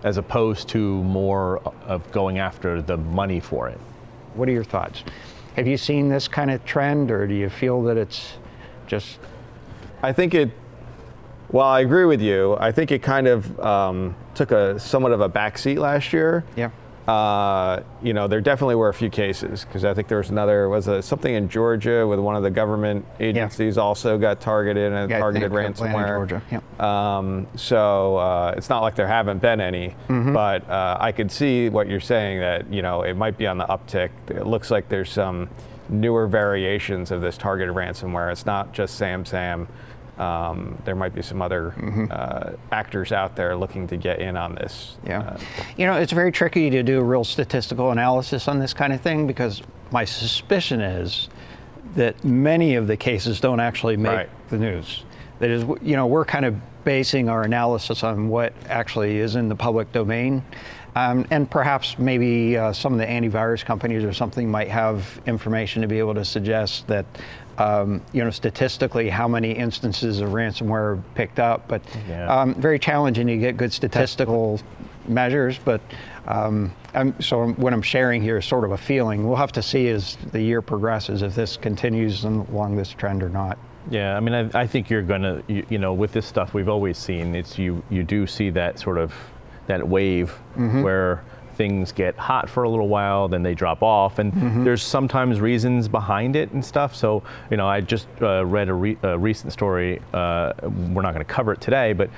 as 0.03 0.17
opposed 0.17 0.67
to 0.69 1.03
more 1.03 1.59
of 1.85 2.11
going 2.11 2.39
after 2.39 2.81
the 2.81 2.97
money 2.97 3.39
for 3.39 3.69
it. 3.69 3.79
What 4.33 4.49
are 4.49 4.51
your 4.51 4.63
thoughts? 4.63 5.03
Have 5.55 5.67
you 5.67 5.77
seen 5.77 6.09
this 6.09 6.27
kind 6.27 6.49
of 6.49 6.63
trend, 6.65 7.11
or 7.11 7.27
do 7.27 7.33
you 7.33 7.49
feel 7.49 7.83
that 7.83 7.97
it's 7.97 8.33
just? 8.87 9.19
I 10.01 10.13
think 10.13 10.33
it. 10.33 10.51
Well, 11.49 11.67
I 11.67 11.81
agree 11.81 12.05
with 12.05 12.21
you. 12.21 12.55
I 12.57 12.71
think 12.71 12.91
it 12.91 13.03
kind 13.03 13.27
of 13.27 13.59
um, 13.59 14.15
took 14.33 14.51
a 14.51 14.79
somewhat 14.79 15.11
of 15.11 15.19
a 15.19 15.29
backseat 15.29 15.77
last 15.77 16.13
year. 16.13 16.45
Yeah. 16.55 16.71
Uh, 17.07 17.81
you 18.03 18.13
know, 18.13 18.27
there 18.27 18.41
definitely 18.41 18.75
were 18.75 18.89
a 18.89 18.93
few 18.93 19.09
cases 19.09 19.65
because 19.65 19.83
I 19.83 19.93
think 19.93 20.07
there 20.07 20.19
was 20.19 20.29
another 20.29 20.69
was 20.69 20.87
a, 20.87 21.01
something 21.01 21.33
in 21.33 21.49
Georgia 21.49 22.05
with 22.07 22.19
one 22.19 22.35
of 22.35 22.43
the 22.43 22.51
government 22.51 23.05
agencies 23.19 23.75
yeah. 23.75 23.81
also 23.81 24.17
got 24.17 24.39
targeted 24.39 24.93
and 24.93 25.09
yeah, 25.09 25.19
targeted 25.19 25.51
ransomware. 25.51 26.27
Georgia. 26.27 26.41
Yeah. 26.51 27.17
Um, 27.17 27.47
so 27.55 28.17
uh, 28.17 28.53
it's 28.55 28.69
not 28.69 28.81
like 28.81 28.95
there 28.95 29.07
haven't 29.07 29.39
been 29.39 29.59
any, 29.59 29.95
mm-hmm. 30.07 30.33
but 30.33 30.69
uh, 30.69 30.97
I 30.99 31.11
could 31.11 31.31
see 31.31 31.69
what 31.69 31.87
you're 31.87 31.99
saying 31.99 32.39
that 32.39 32.71
you 32.71 32.83
know 32.83 33.01
it 33.01 33.15
might 33.15 33.37
be 33.37 33.47
on 33.47 33.57
the 33.57 33.65
uptick. 33.65 34.11
It 34.29 34.45
looks 34.45 34.69
like 34.69 34.87
there's 34.87 35.11
some 35.11 35.49
newer 35.89 36.27
variations 36.27 37.11
of 37.11 37.21
this 37.21 37.37
targeted 37.37 37.75
ransomware. 37.75 38.31
It's 38.31 38.45
not 38.45 38.73
just 38.73 38.99
SamSam. 38.99 39.67
Um, 40.21 40.77
there 40.85 40.93
might 40.93 41.15
be 41.15 41.23
some 41.23 41.41
other 41.41 41.73
mm-hmm. 41.75 42.05
uh, 42.11 42.51
actors 42.71 43.11
out 43.11 43.35
there 43.35 43.55
looking 43.55 43.87
to 43.87 43.97
get 43.97 44.19
in 44.19 44.37
on 44.37 44.53
this. 44.53 44.97
Yeah. 45.03 45.21
Uh, 45.21 45.39
you 45.77 45.87
know, 45.87 45.95
it's 45.95 46.11
very 46.11 46.31
tricky 46.31 46.69
to 46.69 46.83
do 46.83 46.99
a 46.99 47.03
real 47.03 47.23
statistical 47.23 47.89
analysis 47.89 48.47
on 48.47 48.59
this 48.59 48.71
kind 48.71 48.93
of 48.93 49.01
thing 49.01 49.25
because 49.25 49.63
my 49.91 50.05
suspicion 50.05 50.79
is 50.79 51.27
that 51.95 52.23
many 52.23 52.75
of 52.75 52.85
the 52.85 52.95
cases 52.95 53.39
don't 53.39 53.59
actually 53.59 53.97
make 53.97 54.15
right. 54.15 54.49
the 54.49 54.59
news. 54.59 55.05
That 55.39 55.49
is, 55.49 55.63
you 55.81 55.95
know, 55.95 56.05
we're 56.05 56.25
kind 56.25 56.45
of 56.45 56.55
basing 56.83 57.27
our 57.27 57.41
analysis 57.41 58.03
on 58.03 58.29
what 58.29 58.53
actually 58.69 59.17
is 59.17 59.35
in 59.35 59.49
the 59.49 59.55
public 59.55 59.91
domain. 59.91 60.43
Um, 60.95 61.25
and 61.31 61.49
perhaps 61.49 61.97
maybe 61.97 62.57
uh, 62.57 62.73
some 62.73 62.93
of 62.93 62.99
the 62.99 63.05
antivirus 63.05 63.63
companies 63.63 64.03
or 64.03 64.13
something 64.13 64.51
might 64.51 64.67
have 64.67 65.21
information 65.25 65.81
to 65.81 65.87
be 65.87 65.97
able 65.97 66.13
to 66.13 66.25
suggest 66.25 66.87
that 66.87 67.05
um, 67.61 68.01
you 68.11 68.23
know, 68.23 68.31
statistically 68.31 69.09
how 69.09 69.27
many 69.27 69.51
instances 69.51 70.19
of 70.19 70.29
ransomware 70.29 70.95
are 70.95 71.03
picked 71.15 71.39
up, 71.39 71.67
but 71.67 71.81
yeah. 72.09 72.41
um, 72.41 72.55
very 72.55 72.79
challenging 72.79 73.27
to 73.27 73.37
get 73.37 73.57
good 73.57 73.71
statistical 73.71 74.59
measures. 75.07 75.59
But 75.63 75.81
um, 76.27 76.73
so 77.19 77.49
what 77.53 77.73
I'm 77.73 77.81
sharing 77.81 78.21
here 78.21 78.37
is 78.37 78.45
sort 78.45 78.63
of 78.63 78.71
a 78.71 78.77
feeling. 78.77 79.27
We'll 79.27 79.37
have 79.37 79.51
to 79.53 79.61
see 79.61 79.89
as 79.89 80.17
the 80.31 80.41
year 80.41 80.61
progresses 80.61 81.21
if 81.21 81.35
this 81.35 81.55
continues 81.57 82.23
along 82.23 82.77
this 82.77 82.89
trend 82.89 83.21
or 83.21 83.29
not. 83.29 83.57
Yeah, 83.89 84.15
I 84.15 84.19
mean, 84.19 84.33
I, 84.33 84.61
I 84.61 84.67
think 84.67 84.89
you're 84.89 85.01
gonna, 85.01 85.41
you, 85.47 85.65
you, 85.69 85.77
know, 85.79 85.93
with 85.93 86.11
this 86.11 86.27
stuff 86.27 86.53
we've 86.53 86.69
always 86.69 86.99
seen, 86.99 87.33
it's 87.33 87.57
you 87.57 87.83
you 87.89 88.03
do 88.03 88.27
see 88.27 88.51
that 88.51 88.79
sort 88.79 88.99
of 88.99 89.13
that 89.65 89.87
wave 89.87 90.29
mm-hmm. 90.55 90.83
where 90.83 91.23
things 91.61 91.91
get 91.91 92.17
hot 92.17 92.49
for 92.49 92.63
a 92.63 92.69
little 92.69 92.87
while, 92.87 93.27
then 93.27 93.43
they 93.43 93.53
drop 93.53 93.83
off, 93.83 94.17
and 94.17 94.33
mm-hmm. 94.33 94.63
there's 94.63 94.81
sometimes 94.81 95.39
reasons 95.39 95.87
behind 95.87 96.35
it 96.35 96.49
and 96.53 96.65
stuff. 96.65 96.95
So, 96.95 97.21
you 97.51 97.57
know, 97.57 97.67
I 97.67 97.81
just 97.81 98.07
uh, 98.19 98.43
read 98.43 98.67
a, 98.67 98.73
re- 98.73 98.97
a, 99.03 99.15
recent 99.15 99.53
story. 99.53 100.01
Uh, 100.11 100.53
we're 100.63 101.03
not 101.03 101.13
going 101.13 101.23
to 101.23 101.33
cover 101.33 101.53
it 101.53 101.61
today, 101.61 101.93
but 101.93 102.09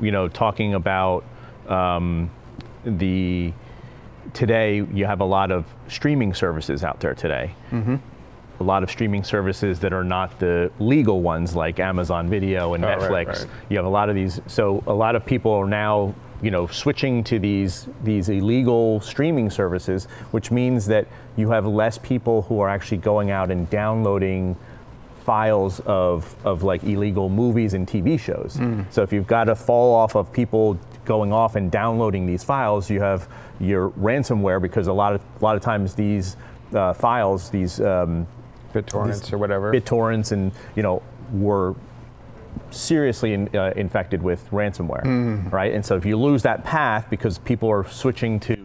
you 0.00 0.10
know, 0.10 0.28
talking 0.28 0.74
about 0.74 1.24
um, 1.66 2.30
the 2.84 3.54
today 4.34 4.84
you 4.92 5.06
have 5.06 5.22
a 5.22 5.24
lot 5.24 5.50
of 5.50 5.64
streaming 5.88 6.34
services 6.34 6.84
out 6.84 7.00
there 7.00 7.14
today. 7.14 7.54
Mm-hmm. 7.70 7.96
A 8.60 8.62
lot 8.62 8.82
of 8.82 8.90
streaming 8.90 9.24
services 9.24 9.80
that 9.80 9.94
are 9.94 10.04
not 10.04 10.38
the 10.40 10.70
legal 10.78 11.22
ones 11.22 11.56
like 11.56 11.80
Amazon 11.80 12.28
Video 12.28 12.74
and 12.74 12.84
Oh, 12.84 12.88
right, 12.88 13.00
Netflix. 13.00 13.26
right. 13.26 13.46
You 13.70 13.78
have 13.78 13.86
a 13.86 13.94
lot 14.00 14.10
of 14.10 14.14
these. 14.14 14.42
So 14.46 14.84
a 14.86 14.92
lot 14.92 15.16
of 15.16 15.24
people 15.24 15.52
are 15.52 15.66
now, 15.66 16.14
you 16.42 16.50
know, 16.50 16.66
switching 16.66 17.22
to 17.24 17.38
these 17.38 17.88
these 18.02 18.28
illegal 18.28 19.00
streaming 19.00 19.50
services, 19.50 20.06
which 20.30 20.50
means 20.50 20.86
that 20.86 21.06
you 21.36 21.50
have 21.50 21.66
less 21.66 21.98
people 21.98 22.42
who 22.42 22.60
are 22.60 22.68
actually 22.68 22.98
going 22.98 23.30
out 23.30 23.50
and 23.50 23.68
downloading 23.70 24.56
files 25.24 25.80
of, 25.80 26.34
of 26.44 26.62
like 26.62 26.82
illegal 26.82 27.28
movies 27.28 27.74
and 27.74 27.86
TV 27.86 28.18
shows. 28.18 28.58
So 28.90 29.02
if 29.02 29.12
you've 29.12 29.26
got 29.26 29.48
a 29.48 29.54
fall 29.54 29.94
off 29.94 30.16
of 30.16 30.32
people 30.32 30.78
going 31.04 31.32
off 31.32 31.56
and 31.56 31.70
downloading 31.70 32.26
these 32.26 32.42
files, 32.42 32.90
you 32.90 33.00
have 33.00 33.28
your 33.60 33.90
ransomware 33.90 34.60
because 34.60 34.86
a 34.86 34.92
lot 34.92 35.14
of 35.14 35.20
a 35.40 35.44
lot 35.44 35.56
of 35.56 35.62
times 35.62 35.94
these 35.94 36.36
uh, 36.74 36.94
files, 36.94 37.50
these 37.50 37.80
um, 37.80 38.26
BitTorrents 38.72 39.32
or 39.32 39.38
whatever. 39.38 39.72
BitTorrents, 39.72 40.32
and 40.32 40.52
you 40.74 40.82
know 40.82 41.02
were 41.32 41.74
seriously 42.70 43.32
in, 43.32 43.54
uh, 43.56 43.72
infected 43.76 44.22
with 44.22 44.48
ransomware, 44.50 45.52
right? 45.52 45.74
And 45.74 45.84
so 45.84 45.96
if 45.96 46.04
you 46.04 46.16
lose 46.16 46.42
that 46.42 46.64
path 46.64 47.06
because 47.10 47.38
people 47.38 47.68
are 47.68 47.88
switching 47.88 48.38
to 48.40 48.56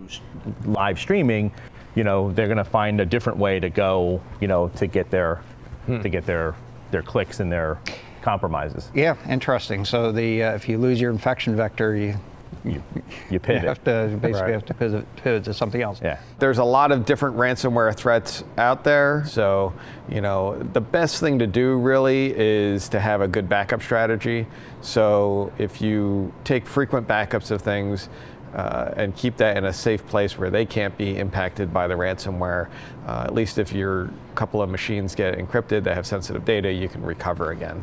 live 0.65 0.99
streaming, 0.99 1.51
you 1.95 2.03
know 2.03 2.31
they're 2.31 2.47
going 2.47 2.57
to 2.57 2.63
find 2.63 2.99
a 2.99 3.05
different 3.05 3.39
way 3.39 3.59
to 3.59 3.69
go, 3.69 4.21
you 4.41 4.47
know, 4.47 4.69
to 4.69 4.87
get 4.87 5.09
their 5.09 5.41
to 5.87 6.09
get 6.09 6.25
their 6.25 6.55
their 6.91 7.01
clicks 7.01 7.39
and 7.39 7.51
their 7.51 7.79
compromises. 8.21 8.89
Yeah, 8.93 9.15
interesting. 9.29 9.85
So 9.85 10.11
the 10.11 10.43
uh, 10.43 10.55
if 10.55 10.67
you 10.67 10.77
lose 10.77 10.99
your 10.99 11.11
infection 11.11 11.55
vector, 11.55 11.95
you, 11.95 12.15
You, 12.63 12.81
you 12.95 13.03
you 13.31 13.39
have 13.39 13.83
to 13.83 14.07
basically 14.21 14.31
Right. 14.33 14.53
have 14.53 14.65
to 14.65 14.73
pivot, 14.73 15.15
pivot 15.17 15.43
to 15.45 15.53
something 15.53 15.81
else. 15.81 15.99
Yeah. 16.01 16.19
There's 16.39 16.57
a 16.57 16.63
lot 16.63 16.91
of 16.91 17.05
different 17.05 17.37
ransomware 17.37 17.95
threats 17.95 18.43
out 18.57 18.83
there. 18.83 19.23
So, 19.27 19.73
you 20.09 20.21
know, 20.21 20.57
the 20.73 20.81
best 20.81 21.19
thing 21.19 21.39
to 21.39 21.47
do 21.47 21.77
really 21.77 22.33
is 22.35 22.89
to 22.89 22.99
have 22.99 23.21
a 23.21 23.27
good 23.27 23.47
backup 23.49 23.81
strategy. 23.81 24.47
So, 24.81 25.51
if 25.57 25.81
you 25.81 26.33
take 26.43 26.65
frequent 26.65 27.07
backups 27.07 27.51
of 27.51 27.61
things 27.61 28.09
uh, 28.53 28.93
and 28.95 29.15
keep 29.15 29.37
that 29.37 29.57
in 29.57 29.65
a 29.65 29.73
safe 29.73 30.05
place 30.07 30.37
where 30.37 30.49
they 30.49 30.65
can't 30.65 30.97
be 30.97 31.17
impacted 31.17 31.73
by 31.73 31.87
the 31.87 31.95
ransomware, 31.95 32.69
uh, 33.07 33.23
at 33.25 33.33
least 33.33 33.57
if 33.57 33.73
your 33.73 34.09
couple 34.35 34.61
of 34.61 34.69
machines 34.69 35.13
get 35.15 35.37
encrypted 35.37 35.83
that 35.83 35.95
have 35.95 36.05
sensitive 36.05 36.45
data, 36.45 36.71
you 36.71 36.87
can 36.87 37.01
recover 37.03 37.51
again. 37.51 37.81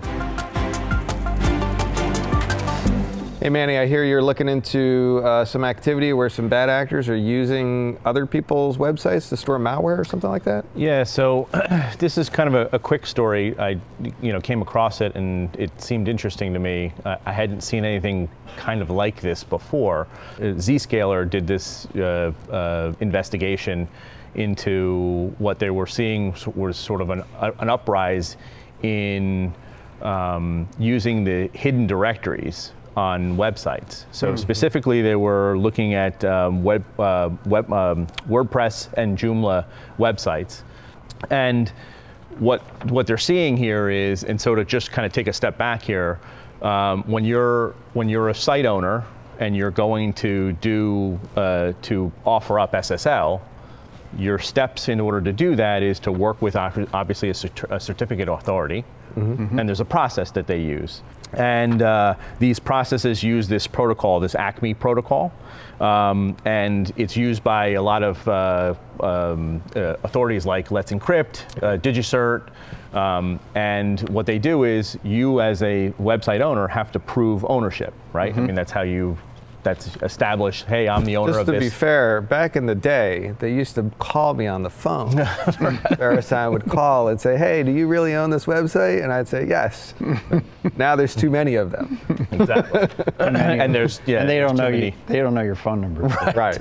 Hey 3.43 3.49
Manny, 3.49 3.77
I 3.77 3.87
hear 3.87 4.05
you're 4.05 4.23
looking 4.23 4.49
into 4.49 5.21
uh, 5.25 5.45
some 5.45 5.65
activity 5.65 6.13
where 6.13 6.29
some 6.29 6.49
bad 6.49 6.71
actors 6.71 7.09
are 7.09 7.17
using 7.17 7.99
other 8.05 8.25
people's 8.25 8.77
websites 8.77 9.29
to 9.31 9.37
store 9.37 9.59
malware 9.59 9.99
or 9.99 10.05
something 10.05 10.31
like 10.31 10.45
that. 10.45 10.65
Yeah, 10.77 11.03
so 11.03 11.49
this 11.99 12.19
is 12.19 12.29
kind 12.29 12.47
of 12.47 12.55
a, 12.55 12.77
a 12.77 12.79
quick 12.79 13.05
story. 13.05 13.59
I, 13.59 13.81
you 14.21 14.33
know, 14.33 14.41
came 14.41 14.63
across 14.63 15.01
it 15.01 15.17
and 15.17 15.53
it 15.57 15.73
seemed 15.83 16.07
interesting 16.07 16.53
to 16.53 16.61
me. 16.61 16.93
I 17.05 17.33
hadn't 17.33 17.63
seen 17.63 17.85
anything 17.85 18.29
kind 18.57 18.81
of 18.81 18.91
like 18.91 19.21
this 19.21 19.43
before. 19.43 20.07
Uh, 20.37 20.55
Zscaler 20.55 21.29
did 21.29 21.45
this 21.45 21.87
uh, 21.97 22.31
uh, 22.49 22.93
investigation 23.01 23.89
into 24.37 25.35
what 25.39 25.59
they 25.59 25.71
were 25.71 25.89
seeing 25.89 26.33
was 26.55 26.77
sort 26.77 27.01
of 27.01 27.11
an, 27.11 27.25
an 27.41 27.69
uprise 27.69 28.37
in 28.85 29.53
um, 30.01 30.69
using 30.79 31.25
the 31.25 31.51
hidden 31.55 31.89
directories 31.89 32.71
on 32.97 33.37
websites. 33.37 34.05
So 34.13 34.37
specifically, 34.37 35.03
they 35.03 35.17
were 35.17 35.57
looking 35.59 35.95
at 35.95 36.25
um, 36.25 36.63
web, 36.63 36.85
uh, 37.01 37.31
web, 37.47 37.73
um, 37.73 38.07
WordPress 38.29 38.93
and 38.95 39.17
Joomla 39.17 39.65
websites, 39.99 40.63
and 41.31 41.73
what 42.39 42.61
what 42.91 43.07
they're 43.07 43.19
seeing 43.19 43.57
here 43.57 43.91
is, 43.91 44.25
and 44.25 44.41
so 44.41 44.55
to 44.55 44.65
just 44.65 44.93
kind 44.93 45.07
of 45.07 45.13
take 45.13 45.27
a 45.27 45.33
step 45.33 45.57
back 45.59 45.83
here, 45.83 46.19
um, 46.63 47.03
when 47.05 47.25
you're 47.25 47.75
when 47.93 48.09
you're 48.09 48.29
a 48.29 48.35
site 48.35 48.67
owner 48.67 49.05
and 49.39 49.57
you're 49.57 49.71
going 49.71 50.13
to 50.13 50.53
do 50.55 51.19
uh, 51.37 51.73
to 51.83 52.13
offer 52.25 52.61
up 52.61 52.73
SSL, 52.73 53.41
your 54.17 54.39
steps 54.39 54.89
in 54.89 55.01
order 55.01 55.21
to 55.21 55.33
do 55.33 55.57
that 55.57 55.83
is 55.83 55.99
to 56.01 56.13
work 56.13 56.41
with 56.43 56.55
obviously 56.55 57.31
a, 57.31 57.33
certi- 57.33 57.71
a 57.71 57.81
certificate 57.81 58.29
authority, 58.29 58.85
and 59.59 59.69
there's 59.69 59.81
a 59.81 59.85
process 59.85 60.31
that 60.33 60.47
they 60.47 60.61
use. 60.61 61.03
And 61.35 61.81
uh, 61.81 62.15
these 62.39 62.59
processes 62.59 63.23
use 63.23 63.49
this 63.49 63.67
protocol, 63.67 64.21
this 64.21 64.35
ACME 64.35 64.75
protocol, 64.75 65.33
um, 65.81 66.37
and 66.45 66.93
it's 66.97 67.17
used 67.17 67.43
by 67.43 67.69
a 67.69 67.83
lot 67.83 68.03
of 68.03 68.29
uh, 68.29 68.75
um, 69.01 69.63
uh, 69.75 69.97
authorities 70.05 70.45
like 70.45 70.71
Let's 70.71 70.93
Encrypt, 70.93 71.63
uh, 71.63 71.79
DigiCert, 71.79 72.49
um, 72.95 73.41
and 73.55 74.07
what 74.11 74.27
they 74.27 74.39
do 74.39 74.65
is 74.65 74.99
you 75.03 75.41
as 75.41 75.63
a 75.63 75.91
website 75.99 76.41
owner 76.41 76.69
have 76.69 76.93
to 76.93 76.99
prove 76.99 77.45
ownership, 77.49 77.95
right? 78.13 78.37
I 78.37 78.41
mean 78.41 78.55
that's 78.55 78.73
how 78.73 78.83
you 78.83 79.17
that's 79.63 79.97
established. 80.03 80.67
Hey, 80.67 80.89
I'm 80.89 81.05
the 81.05 81.17
owner 81.17 81.33
Just 81.33 81.41
of 81.41 81.47
this. 81.47 81.55
Just 81.55 81.65
to 81.65 81.71
be 81.71 81.81
fair, 81.81 82.21
back 82.21 82.57
in 82.57 82.67
the 82.67 82.75
day, 82.75 83.35
they 83.39 83.53
used 83.53 83.75
to 83.77 83.91
call 83.99 84.35
me 84.35 84.47
on 84.47 84.63
the 84.63 84.71
phone. 84.71 85.13
Verisign 85.13 86.53
would 86.53 86.67
call 86.67 87.09
and 87.09 87.21
say, 87.21 87.37
"Hey, 87.37 87.63
do 87.63 87.71
you 87.71 87.87
really 87.87 88.15
own 88.15 88.31
this 88.31 88.47
website?" 88.47 89.03
And 89.03 89.13
I'd 89.13 89.29
say, 89.29 89.47
"Yes." 89.47 89.95
now 90.77 90.97
there's 90.97 91.15
too 91.15 91.31
many 91.31 91.55
of 91.55 91.71
them. 91.71 91.99
Exactly. 92.33 92.89
and 93.19 93.75
there's 93.75 94.01
yeah, 94.07 94.21
and 94.21 94.29
they 94.29 94.41
don't 94.41 94.57
know 94.57 94.71
many- 94.71 94.87
you. 94.87 94.93
They 95.07 95.19
don't 95.19 95.35
know 95.35 95.43
your 95.43 95.55
phone 95.55 95.81
number. 95.81 96.03
right. 96.37 96.59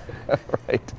right. 0.68 0.94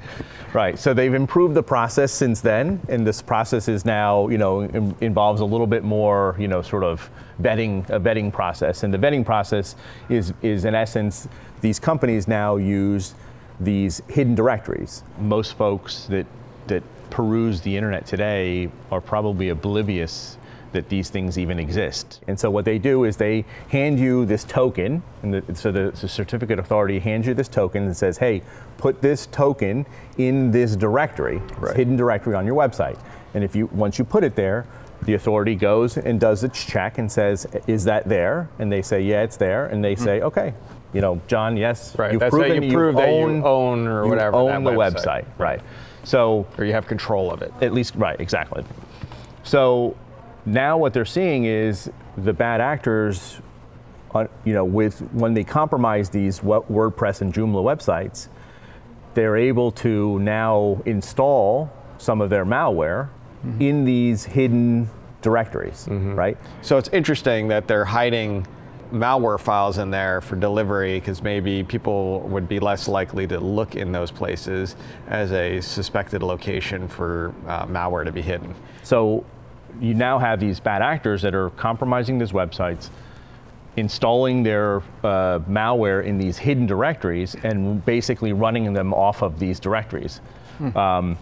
Right. 0.52 0.78
So 0.78 0.92
they've 0.92 1.14
improved 1.14 1.54
the 1.54 1.62
process 1.62 2.12
since 2.12 2.42
then, 2.42 2.80
and 2.88 3.06
this 3.06 3.22
process 3.22 3.68
is 3.68 3.86
now, 3.86 4.28
you 4.28 4.36
know, 4.36 4.60
in, 4.60 4.94
involves 5.00 5.40
a 5.40 5.46
little 5.46 5.66
bit 5.66 5.82
more, 5.82 6.36
you 6.38 6.46
know, 6.46 6.60
sort 6.60 6.84
of 6.84 7.08
vetting, 7.40 7.88
a 7.88 7.98
vetting 7.98 8.30
process. 8.30 8.82
And 8.82 8.92
the 8.92 8.98
vetting 8.98 9.24
process 9.24 9.76
is, 10.10 10.34
is 10.42 10.66
in 10.66 10.74
essence, 10.74 11.26
these 11.62 11.78
companies 11.78 12.28
now 12.28 12.56
use 12.56 13.14
these 13.58 14.02
hidden 14.08 14.34
directories. 14.34 15.02
Most 15.18 15.56
folks 15.56 16.04
that 16.06 16.26
that 16.66 16.82
peruse 17.10 17.60
the 17.60 17.76
internet 17.76 18.06
today 18.06 18.70
are 18.90 19.00
probably 19.00 19.48
oblivious 19.48 20.36
that 20.72 20.88
these 20.88 21.10
things 21.10 21.38
even 21.38 21.58
exist. 21.58 22.20
And 22.26 22.40
so 22.40 22.50
what 22.50 22.64
they 22.64 22.78
do 22.78 23.04
is 23.04 23.18
they 23.18 23.44
hand 23.68 24.00
you 24.00 24.24
this 24.24 24.42
token, 24.42 25.02
and 25.22 25.34
the, 25.34 25.54
so 25.54 25.70
the, 25.70 25.90
the 25.90 26.08
certificate 26.08 26.58
authority 26.58 26.98
hands 26.98 27.26
you 27.26 27.34
this 27.34 27.48
token 27.48 27.84
and 27.84 27.96
says, 27.96 28.16
hey, 28.16 28.42
put 28.78 29.02
this 29.02 29.26
token 29.26 29.86
in 30.16 30.50
this 30.50 30.74
directory, 30.74 31.42
this 31.60 31.76
hidden 31.76 31.96
directory 31.96 32.34
on 32.34 32.46
your 32.46 32.56
website. 32.56 32.98
And 33.34 33.44
if 33.44 33.54
you 33.54 33.66
once 33.66 33.98
you 33.98 34.04
put 34.04 34.24
it 34.24 34.34
there, 34.34 34.66
the 35.02 35.14
authority 35.14 35.54
goes 35.54 35.96
and 35.96 36.18
does 36.18 36.44
its 36.44 36.64
check 36.64 36.98
and 36.98 37.10
says, 37.10 37.46
is 37.66 37.84
that 37.84 38.08
there? 38.08 38.48
And 38.58 38.70
they 38.70 38.82
say, 38.82 39.02
yeah, 39.02 39.22
it's 39.22 39.36
there. 39.36 39.66
And 39.66 39.84
they 39.84 39.94
hmm. 39.94 40.04
say, 40.04 40.20
okay, 40.22 40.54
you 40.92 41.00
know, 41.00 41.20
John, 41.26 41.56
yes. 41.56 41.96
Right, 41.98 42.12
you've 42.12 42.20
that's 42.20 42.30
proven 42.34 42.62
you 42.62 42.72
prove 42.72 42.96
that 42.96 43.08
you 43.08 43.44
own 43.44 43.86
or 43.86 44.06
whatever 44.06 44.36
own 44.36 44.64
the 44.64 44.70
website. 44.72 45.24
website, 45.24 45.38
right? 45.38 45.60
So 46.04 46.46
Or 46.58 46.64
you 46.64 46.72
have 46.72 46.86
control 46.86 47.30
of 47.32 47.42
it. 47.42 47.52
at 47.62 47.72
least 47.72 47.94
right 47.96 48.20
exactly 48.20 48.64
so 49.44 49.96
now 50.44 50.76
what 50.76 50.92
they're 50.92 51.04
seeing 51.04 51.44
is 51.44 51.90
the 52.16 52.32
bad 52.32 52.60
actors 52.60 53.40
uh, 54.14 54.26
you 54.44 54.52
know 54.52 54.64
with 54.64 54.98
when 55.12 55.32
they 55.34 55.44
compromise 55.44 56.10
these 56.10 56.40
wordpress 56.40 57.20
and 57.20 57.32
joomla 57.32 57.62
websites 57.62 58.28
they're 59.14 59.36
able 59.36 59.70
to 59.70 60.18
now 60.20 60.80
install 60.86 61.70
some 61.98 62.20
of 62.20 62.30
their 62.30 62.44
malware 62.44 63.08
in 63.60 63.84
these 63.84 64.24
hidden 64.24 64.88
directories 65.22 65.86
right 65.88 66.36
So 66.62 66.78
it's 66.78 66.88
interesting 66.90 67.48
that 67.48 67.68
they're 67.68 67.84
hiding 67.84 68.46
malware 68.92 69.40
files 69.40 69.78
in 69.78 69.90
there 69.90 70.20
for 70.20 70.36
delivery 70.36 71.00
because 71.00 71.22
maybe 71.22 71.64
people 71.64 72.20
would 72.20 72.48
be 72.48 72.60
less 72.60 72.88
likely 72.88 73.26
to 73.26 73.40
look 73.40 73.74
in 73.74 73.90
those 73.92 74.10
places 74.10 74.76
as 75.08 75.32
a 75.32 75.60
suspected 75.60 76.22
location 76.22 76.86
for 76.88 77.34
uh, 77.46 77.66
malware 77.66 78.04
to 78.04 78.12
be 78.12 78.22
hidden. 78.22 78.54
So 78.82 79.24
you 79.80 79.94
now 79.94 80.18
have 80.18 80.38
these 80.38 80.60
bad 80.60 80.82
actors 80.82 81.22
that 81.22 81.34
are 81.34 81.50
compromising 81.50 82.18
these 82.18 82.32
websites, 82.32 82.90
installing 83.76 84.42
their 84.42 84.78
uh, 85.02 85.40
malware 85.48 86.04
in 86.04 86.18
these 86.18 86.36
hidden 86.36 86.66
directories, 86.66 87.34
and 87.42 87.82
basically 87.84 88.32
running 88.32 88.72
them 88.72 88.92
off 88.92 89.22
of 89.22 89.38
these 89.38 89.58
directories. 89.58 90.20
Um, 90.76 91.18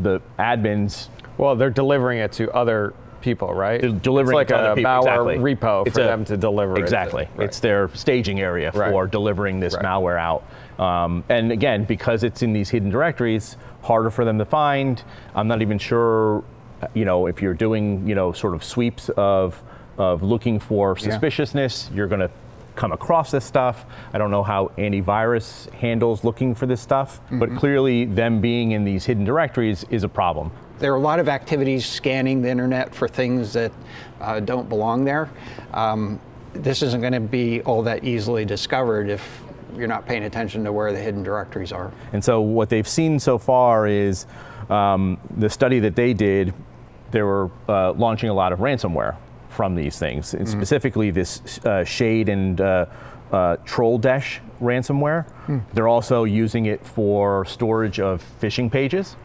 the 0.00 0.20
admins 0.38 1.08
Well, 1.36 1.56
they're 1.56 1.68
delivering 1.68 2.18
it 2.20 2.32
to 2.32 2.50
other 2.52 2.94
people, 3.20 3.52
right? 3.54 3.80
They're 3.80 3.90
delivering 3.90 4.38
it's 4.40 4.50
like 4.50 4.60
a 4.60 4.74
people, 4.74 4.90
malware 4.90 5.34
exactly. 5.34 5.36
repo 5.38 5.86
It's 5.86 5.96
for 5.96 6.02
a- 6.02 6.06
them 6.06 6.24
to 6.26 6.36
deliver. 6.36 6.78
Exactly. 6.78 7.22
It. 7.24 7.28
Right. 7.36 7.44
It's 7.48 7.60
their 7.60 7.88
staging 7.94 8.40
area 8.40 8.70
Right. 8.74 8.90
for 8.90 9.06
delivering 9.06 9.60
this 9.60 9.74
Right. 9.74 9.84
malware 9.84 10.18
out. 10.18 10.44
Um, 10.78 11.24
and 11.28 11.52
again, 11.52 11.84
because 11.84 12.24
it's 12.24 12.42
in 12.42 12.52
these 12.52 12.70
hidden 12.70 12.90
directories, 12.90 13.56
harder 13.82 14.10
for 14.10 14.24
them 14.24 14.38
to 14.38 14.44
find. 14.44 15.02
I'm 15.34 15.48
not 15.48 15.62
even 15.62 15.78
sure, 15.78 16.42
you 16.94 17.04
know, 17.04 17.26
if 17.26 17.42
you're 17.42 17.54
doing, 17.54 18.06
you 18.06 18.14
know, 18.14 18.32
sort 18.32 18.54
of 18.54 18.64
sweeps 18.64 19.08
of 19.10 19.62
of 19.98 20.22
looking 20.22 20.58
for 20.58 20.96
suspiciousness, 20.96 21.90
you're 21.94 22.06
going 22.06 22.20
to 22.20 22.30
come 22.74 22.92
across 22.92 23.30
this 23.30 23.44
stuff. 23.44 23.84
I 24.14 24.18
don't 24.18 24.30
know 24.30 24.42
how 24.42 24.70
antivirus 24.78 25.70
handles 25.74 26.24
looking 26.24 26.54
for 26.54 26.64
this 26.64 26.80
stuff, 26.80 27.20
mm-hmm. 27.26 27.38
but 27.38 27.54
clearly 27.56 28.06
them 28.06 28.40
being 28.40 28.70
in 28.72 28.84
these 28.84 29.04
hidden 29.04 29.24
directories 29.24 29.84
is 29.90 30.02
a 30.02 30.08
problem. 30.08 30.50
There 30.80 30.92
are 30.92 30.96
a 30.96 31.00
lot 31.00 31.20
of 31.20 31.28
activities 31.28 31.84
scanning 31.86 32.40
the 32.40 32.48
internet 32.48 32.94
for 32.94 33.06
things 33.06 33.52
that 33.52 33.70
uh, 34.20 34.40
don't 34.40 34.68
belong 34.68 35.04
there. 35.04 35.30
Um, 35.74 36.18
this 36.54 36.82
isn't 36.82 37.00
going 37.02 37.12
to 37.12 37.20
be 37.20 37.60
all 37.62 37.82
that 37.82 38.02
easily 38.02 38.46
discovered 38.46 39.10
if 39.10 39.42
you're 39.76 39.86
not 39.86 40.06
paying 40.06 40.24
attention 40.24 40.64
to 40.64 40.72
where 40.72 40.92
the 40.92 40.98
hidden 40.98 41.22
directories 41.22 41.70
are. 41.70 41.92
And 42.14 42.24
so 42.24 42.40
what 42.40 42.70
they've 42.70 42.88
seen 42.88 43.20
so 43.20 43.38
far 43.38 43.86
is 43.86 44.26
um, 44.70 45.18
the 45.36 45.50
study 45.50 45.80
that 45.80 45.94
they 45.94 46.14
did, 46.14 46.54
they 47.10 47.22
were 47.22 47.50
uh, 47.68 47.92
launching 47.92 48.30
a 48.30 48.34
lot 48.34 48.52
of 48.52 48.60
ransomware 48.60 49.16
from 49.50 49.74
these 49.74 49.98
things, 49.98 50.32
and 50.32 50.46
mm-hmm. 50.46 50.58
specifically 50.58 51.10
this 51.10 51.58
uh, 51.66 51.84
Shade 51.84 52.28
and 52.30 52.60
uh, 52.60 52.86
uh, 53.32 53.56
Troldesh 53.66 54.38
ransomware. 54.62 55.30
Mm. 55.46 55.62
They're 55.74 55.88
also 55.88 56.24
using 56.24 56.66
it 56.66 56.84
for 56.86 57.44
storage 57.44 58.00
of 58.00 58.24
phishing 58.40 58.72
pages. 58.72 59.16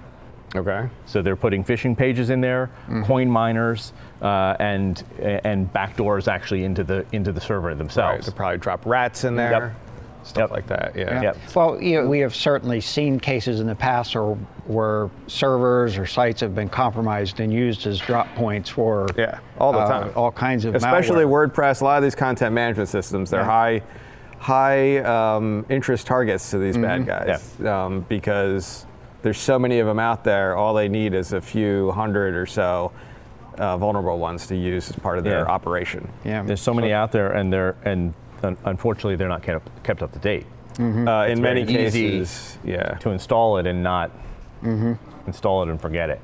Okay. 0.55 0.87
So 1.05 1.21
they're 1.21 1.35
putting 1.35 1.63
phishing 1.63 1.97
pages 1.97 2.29
in 2.29 2.41
there, 2.41 2.69
mm-hmm. 2.83 3.03
coin 3.03 3.29
miners, 3.29 3.93
uh, 4.21 4.55
and 4.59 5.03
and 5.19 5.71
backdoors 5.73 6.27
actually 6.27 6.63
into 6.63 6.83
the 6.83 7.05
into 7.11 7.31
the 7.31 7.41
server 7.41 7.73
themselves. 7.75 8.19
Right. 8.19 8.25
They 8.25 8.37
probably 8.37 8.57
drop 8.59 8.85
rats 8.85 9.23
in 9.23 9.35
there. 9.35 9.51
Yep 9.51 9.85
stuff 10.25 10.49
yep. 10.49 10.51
like 10.51 10.67
that. 10.67 10.95
Yeah. 10.95 11.21
Yep. 11.21 11.37
Well, 11.55 11.81
you 11.81 12.01
know, 12.01 12.07
we 12.07 12.19
have 12.19 12.35
certainly 12.35 12.81
seen 12.81 13.19
cases 13.19 13.59
in 13.59 13.67
the 13.67 13.75
past 13.75 14.15
or 14.15 14.35
where 14.65 15.09
servers 15.27 15.97
or 15.97 16.05
sites 16.05 16.41
have 16.41 16.55
been 16.55 16.69
compromised 16.69 17.39
and 17.39 17.53
used 17.53 17.85
as 17.85 17.99
drop 17.99 18.33
points 18.35 18.69
for 18.69 19.07
yeah, 19.17 19.39
all 19.59 19.71
the 19.71 19.79
uh, 19.79 19.87
time, 19.87 20.13
all 20.15 20.31
kinds 20.31 20.65
of 20.65 20.75
especially 20.75 21.25
malware. 21.25 21.51
WordPress. 21.51 21.81
A 21.81 21.83
lot 21.83 21.97
of 21.97 22.03
these 22.03 22.15
content 22.15 22.53
management 22.53 22.89
systems, 22.89 23.29
they're 23.29 23.41
yeah. 23.41 23.45
high, 23.45 23.81
high 24.39 24.97
um, 24.99 25.65
interest 25.69 26.07
targets 26.07 26.49
to 26.51 26.57
these 26.57 26.75
mm-hmm. 26.75 27.05
bad 27.05 27.05
guys 27.05 27.55
yeah. 27.61 27.85
um, 27.85 28.01
because 28.09 28.85
there's 29.25 29.39
so 29.39 29.57
many 29.57 29.79
of 29.79 29.87
them 29.87 29.97
out 29.97 30.23
there. 30.23 30.55
All 30.55 30.75
they 30.75 30.87
need 30.87 31.15
is 31.15 31.33
a 31.33 31.41
few 31.41 31.89
hundred 31.93 32.35
or 32.35 32.45
so. 32.45 32.91
Uh, 33.57 33.75
vulnerable 33.75 34.19
ones 34.19 34.45
to 34.45 34.55
use 34.55 34.87
as 34.89 34.95
part 34.97 35.17
of 35.17 35.23
their 35.23 35.39
yeah. 35.39 35.45
operation. 35.45 36.07
Yeah, 36.23 36.43
there's 36.43 36.61
so 36.61 36.75
many 36.75 36.93
out 36.93 37.11
there, 37.11 37.31
and 37.31 37.51
they're 37.51 37.75
and 37.85 38.13
unfortunately, 38.43 39.15
they're 39.15 39.27
not 39.27 39.41
kept, 39.41 39.83
kept 39.83 40.03
up 40.03 40.11
to 40.11 40.19
date. 40.19 40.45
Mm-hmm. 40.75 41.07
Uh, 41.07 41.25
in 41.25 41.41
many 41.41 41.65
cases, 41.65 42.59
yeah. 42.63 42.99
To 42.99 43.09
install 43.09 43.57
it 43.57 43.65
and 43.65 43.81
not 43.81 44.11
mm-hmm. 44.61 44.93
install 45.25 45.63
it 45.63 45.69
and 45.69 45.81
forget 45.81 46.11
it. 46.11 46.21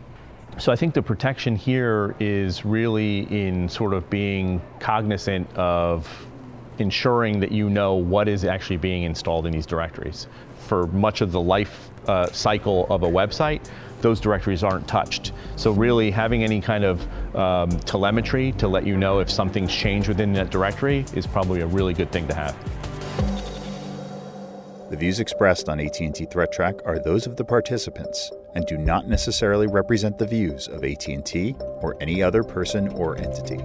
So 0.60 0.72
I 0.72 0.76
think 0.76 0.94
the 0.94 1.02
protection 1.02 1.56
here 1.56 2.16
is 2.20 2.64
really 2.66 3.22
in 3.32 3.68
sort 3.68 3.96
of 3.96 4.08
being 4.12 4.62
cognizant 4.80 5.52
of 5.56 6.08
ensuring 6.78 7.40
that 7.40 7.52
you 7.52 7.68
know 7.68 7.96
what 7.96 8.28
is 8.28 8.46
actually 8.46 8.78
being 8.78 9.04
installed 9.04 9.48
in 9.48 9.54
these 9.54 9.66
directories. 9.66 10.28
For 10.68 10.86
much 10.88 11.22
of 11.22 11.32
the 11.32 11.42
life 11.42 11.91
uh, 12.08 12.28
cycle 12.28 12.88
of 12.90 13.04
a 13.04 13.08
website, 13.08 13.68
those 14.02 14.20
directories 14.20 14.64
aren't 14.64 14.88
touched. 14.88 15.32
So 15.56 15.72
really 15.72 16.12
having 16.12 16.44
any 16.44 16.62
kind 16.62 16.84
of 16.84 17.36
um, 17.36 17.70
telemetry 17.82 18.52
to 18.54 18.68
let 18.68 18.86
you 18.86 18.98
know 18.98 19.20
if 19.20 19.30
something's 19.30 19.74
changed 19.74 20.08
within 20.08 20.34
that 20.34 20.50
directory 20.50 21.06
is 21.14 21.28
probably 21.28 21.62
a 21.62 21.68
really 21.68 21.94
good 21.94 22.12
thing 22.12 22.28
to 22.28 22.34
have. 22.34 22.58
The 24.90 24.98
views 24.98 25.22
expressed 25.22 25.70
on 25.70 25.80
AT&T 25.80 26.26
Threat 26.26 26.52
Track 26.52 26.76
are 26.86 27.00
those 27.00 27.26
of 27.26 27.38
the 27.38 27.46
participants 27.46 28.30
and 28.56 28.66
do 28.66 28.78
not 28.78 29.08
necessarily 29.08 29.68
represent 29.68 30.18
the 30.18 30.28
views 30.28 30.68
of 30.68 30.84
AT&T 30.84 31.56
or 31.60 31.96
any 32.02 32.22
other 32.22 32.44
person 32.44 32.90
or 32.90 33.18
entity. 33.18 33.60